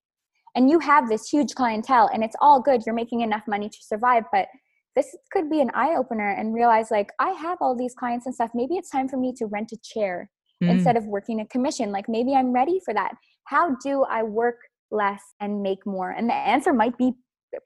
[0.55, 3.77] and you have this huge clientele and it's all good you're making enough money to
[3.81, 4.47] survive but
[4.95, 8.36] this could be an eye opener and realize like I have all these clients and
[8.36, 8.51] stuff.
[8.54, 10.30] Maybe it's time for me to rent a chair
[10.63, 10.69] mm.
[10.69, 11.91] instead of working a commission.
[11.91, 13.13] Like maybe I'm ready for that.
[13.45, 14.58] How do I work
[14.91, 16.12] less and make more?
[16.12, 17.13] And the answer might be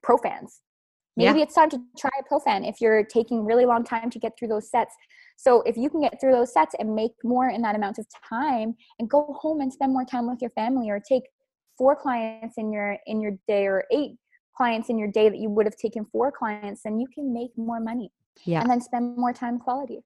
[0.04, 0.62] profans.
[1.18, 1.44] Maybe yeah.
[1.46, 4.50] it's time to try a profan if you're taking really long time to get through
[4.50, 4.94] those sets.
[5.38, 8.06] So if you can get through those sets and make more in that amount of
[8.28, 11.24] time and go home and spend more time with your family or take
[11.78, 14.12] four clients in your in your day or eight
[14.56, 17.52] clients in your day that you would have taken four clients, then you can make
[17.58, 18.12] more money.
[18.44, 18.62] Yeah.
[18.62, 20.02] And then spend more time quality.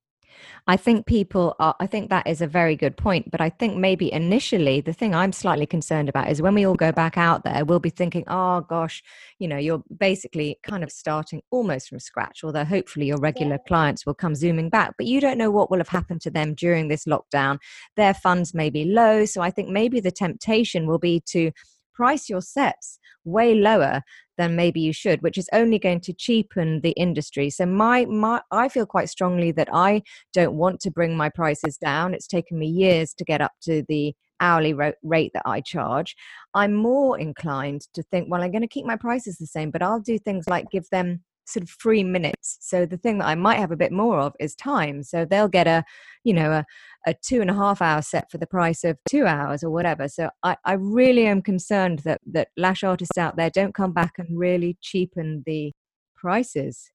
[0.68, 3.32] I think people are, I think that is a very good point.
[3.32, 6.76] But I think maybe initially, the thing I'm slightly concerned about is when we all
[6.76, 9.02] go back out there, we'll be thinking, oh gosh,
[9.40, 13.68] you know, you're basically kind of starting almost from scratch, although hopefully your regular yeah.
[13.68, 14.94] clients will come zooming back.
[14.98, 17.58] But you don't know what will have happened to them during this lockdown.
[17.96, 19.26] Their funds may be low.
[19.26, 21.52] So I think maybe the temptation will be to
[21.94, 24.02] price your sets way lower
[24.40, 27.50] than maybe you should which is only going to cheapen the industry.
[27.52, 30.02] So my my i feel quite strongly that i
[30.34, 32.14] don't want to bring my prices down.
[32.16, 34.74] It's taken me years to get up to the hourly
[35.04, 36.16] rate that I charge,
[36.54, 39.82] I'm more inclined to think, well, I'm going to keep my prices the same, but
[39.82, 42.58] I'll do things like give them sort of free minutes.
[42.62, 45.04] So the thing that I might have a bit more of is time.
[45.04, 45.84] So they'll get a,
[46.24, 46.66] you know, a,
[47.08, 50.08] a two and a half hour set for the price of two hours or whatever.
[50.08, 54.14] So I, I really am concerned that that lash artists out there don't come back
[54.18, 55.74] and really cheapen the
[56.16, 56.92] prices.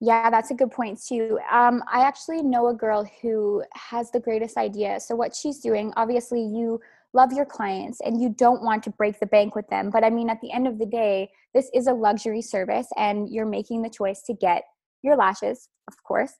[0.00, 1.38] Yeah, that's a good point too.
[1.50, 4.98] Um, I actually know a girl who has the greatest idea.
[4.98, 6.80] So, what she's doing, obviously, you
[7.14, 9.90] love your clients and you don't want to break the bank with them.
[9.90, 13.28] But I mean, at the end of the day, this is a luxury service and
[13.28, 14.64] you're making the choice to get
[15.02, 16.32] your lashes, of course.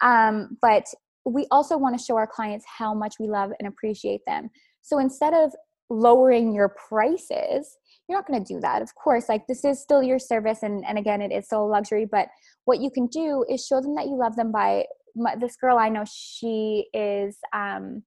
[0.00, 0.84] Um, but
[1.24, 4.50] we also want to show our clients how much we love and appreciate them.
[4.82, 5.52] So instead of
[5.90, 8.82] lowering your prices, you're not going to do that.
[8.82, 10.62] Of course, like this is still your service.
[10.62, 12.06] And, and again, it is still a luxury.
[12.10, 12.28] But
[12.64, 14.84] what you can do is show them that you love them by
[15.40, 17.38] this girl I know, she is.
[17.54, 18.02] Um,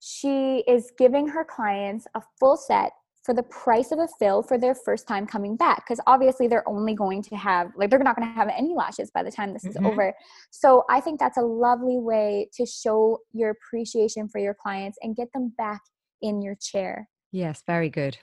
[0.00, 2.92] she is giving her clients a full set
[3.22, 6.66] for the price of a fill for their first time coming back because obviously they're
[6.66, 9.52] only going to have like they're not going to have any lashes by the time
[9.52, 9.84] this mm-hmm.
[9.84, 10.14] is over.
[10.50, 15.14] So i think that's a lovely way to show your appreciation for your clients and
[15.14, 15.82] get them back
[16.22, 17.08] in your chair.
[17.30, 18.16] Yes very good.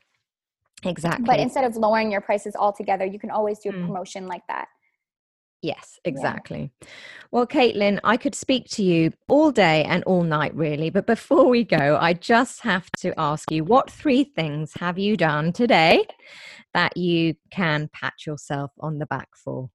[0.84, 1.26] Exactly.
[1.26, 3.86] but instead of lowering your prices altogether you can always do a mm.
[3.86, 4.68] promotion like that
[5.62, 6.72] Yes, exactly.
[6.82, 6.88] Yeah.
[7.32, 10.90] Well, Caitlin, I could speak to you all day and all night, really.
[10.90, 15.18] But before we go, I just have to ask you what three things have you
[15.18, 16.06] done today
[16.74, 19.70] that you can pat yourself on the back for?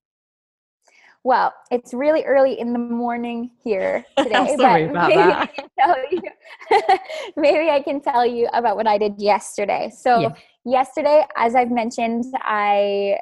[1.25, 4.57] Well, it's really early in the morning here today.
[4.57, 5.41] Sorry about maybe that.
[5.41, 6.99] I can tell you,
[7.37, 9.91] maybe I can tell you about what I did yesterday.
[9.97, 10.33] So, yeah.
[10.65, 13.19] yesterday, as I've mentioned, I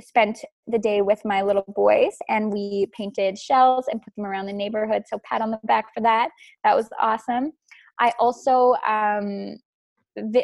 [0.00, 4.46] spent the day with my little boys and we painted shells and put them around
[4.46, 5.02] the neighborhood.
[5.06, 6.30] So pat on the back for that.
[6.64, 7.52] That was awesome.
[8.00, 9.56] I also um,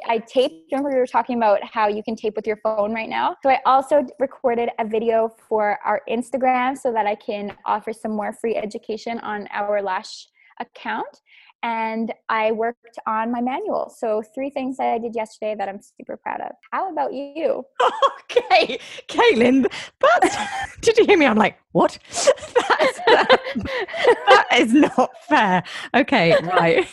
[0.06, 0.72] I taped.
[0.72, 3.36] Remember, we were talking about how you can tape with your phone right now.
[3.42, 8.12] So I also recorded a video for our Instagram so that I can offer some
[8.12, 10.28] more free education on our Lash
[10.60, 11.20] account
[11.62, 13.92] and I worked on my manual.
[13.96, 16.52] So, three things that I did yesterday that I'm super proud of.
[16.72, 17.64] How about you?
[18.30, 18.78] Okay,
[19.08, 19.64] Caitlin,
[20.00, 20.36] that's,
[20.82, 21.24] did you hear me?
[21.24, 21.98] I'm like, what?
[22.10, 23.40] That's, that,
[24.26, 25.62] that is not fair.
[25.94, 26.86] Okay, right.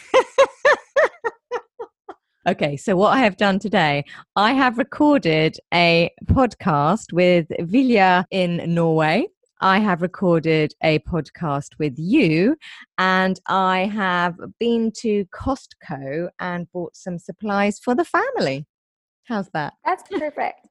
[2.47, 4.05] Okay, so what I have done today,
[4.35, 9.27] I have recorded a podcast with Vilja in Norway.
[9.61, 12.57] I have recorded a podcast with you,
[12.97, 18.65] and I have been to Costco and bought some supplies for the family.
[19.23, 19.73] How's that?
[19.85, 20.67] That's perfect.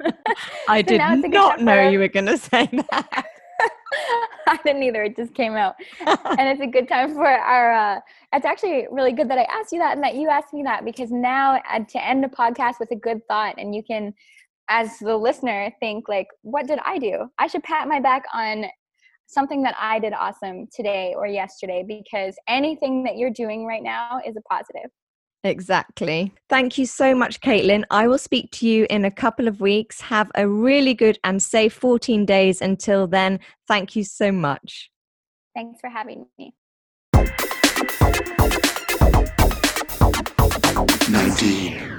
[0.68, 3.26] I did not know you were going to say that.
[4.46, 5.02] I didn't either.
[5.02, 7.72] It just came out, and it's a good time for our.
[7.72, 8.00] Uh,
[8.32, 10.84] it's actually really good that I asked you that and that you asked me that
[10.84, 14.14] because now uh, to end a podcast with a good thought, and you can
[14.68, 18.64] as the listener think like what did i do i should pat my back on
[19.26, 24.20] something that i did awesome today or yesterday because anything that you're doing right now
[24.26, 24.90] is a positive
[25.44, 26.32] Exactly.
[26.48, 27.84] Thank you so much, Caitlin.
[27.92, 30.00] I will speak to you in a couple of weeks.
[30.00, 33.38] Have a really good and safe 14 days until then.
[33.68, 34.90] Thank you so much.
[35.54, 36.54] Thanks for having me.
[41.10, 41.97] 19.